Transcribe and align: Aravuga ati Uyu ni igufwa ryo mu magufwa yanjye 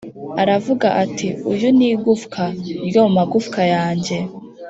Aravuga 0.41 0.87
ati 1.03 1.27
Uyu 1.51 1.67
ni 1.77 1.87
igufwa 1.93 2.41
ryo 2.87 3.01
mu 3.05 3.11
magufwa 3.17 3.61
yanjye 3.73 4.17